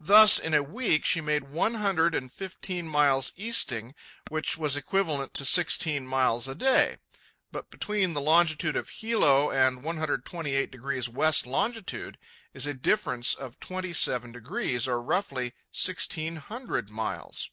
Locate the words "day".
6.54-6.96